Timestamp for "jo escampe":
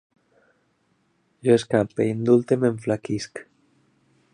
1.49-2.09